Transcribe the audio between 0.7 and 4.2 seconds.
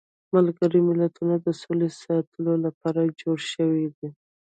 ملتونه د سولې ساتلو لپاره جوړ شویدي.